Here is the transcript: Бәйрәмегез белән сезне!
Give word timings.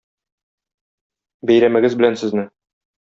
Бәйрәмегез 1.51 1.99
белән 2.01 2.19
сезне! 2.23 2.47